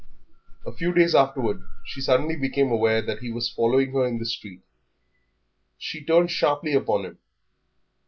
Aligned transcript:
A 0.65 0.71
few 0.71 0.93
days 0.95 1.13
afterward 1.13 1.61
she 1.85 2.01
suddenly 2.01 2.35
became 2.35 2.71
aware 2.71 3.03
that 3.03 3.19
he 3.19 3.31
was 3.31 3.51
following 3.53 3.93
her 3.93 4.03
in 4.03 4.17
the 4.17 4.25
street. 4.25 4.61
She 5.77 6.03
turned 6.03 6.31
sharply 6.31 6.73
upon 6.73 7.05
him. 7.05 7.19